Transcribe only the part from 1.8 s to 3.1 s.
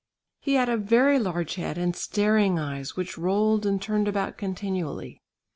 staring eyes